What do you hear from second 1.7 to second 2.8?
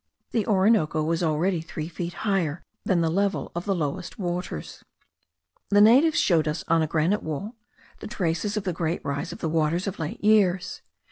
feet higher